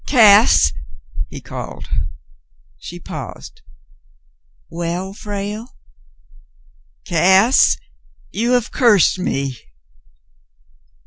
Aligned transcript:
"Gass," 0.07 0.73
he 1.29 1.41
called. 1.41 1.87
She 2.79 2.99
paused." 2.99 3.61
Well, 4.81 5.13
Frale?" 5.13 5.75
Gass, 7.05 7.77
you 8.31 8.53
hev 8.53 8.71
cursed 8.71 9.19
me." 9.19 9.59